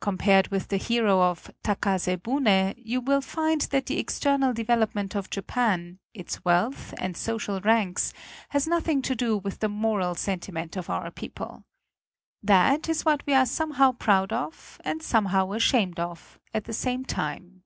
[0.00, 5.30] Compared with the hero of "Takase Bune," you will find that the external development of
[5.30, 8.12] Japan, its wealth and social ranks,
[8.48, 11.62] has nothing to do with the moral sen timent of our people.
[12.42, 17.04] That is what we are somehow proud of, and somehow ashamed of, at the same
[17.04, 17.62] time.